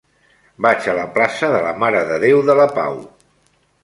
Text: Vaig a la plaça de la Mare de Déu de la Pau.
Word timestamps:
Vaig 0.65 0.85
a 0.93 0.95
la 0.99 1.03
plaça 1.17 1.49
de 1.55 1.59
la 1.65 1.73
Mare 1.83 2.01
de 2.13 2.17
Déu 2.23 2.41
de 2.49 2.57
la 2.61 2.65
Pau. 2.79 2.99